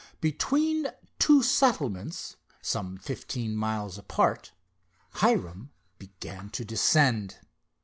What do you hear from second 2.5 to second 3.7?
some fifteen